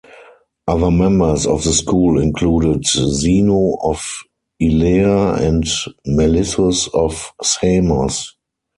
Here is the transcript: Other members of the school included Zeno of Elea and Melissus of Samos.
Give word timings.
Other 0.67 0.89
members 0.89 1.45
of 1.45 1.63
the 1.63 1.71
school 1.73 2.19
included 2.19 2.87
Zeno 2.87 3.77
of 3.83 4.01
Elea 4.59 5.33
and 5.33 5.63
Melissus 6.07 6.87
of 6.91 7.31
Samos. 7.43 8.35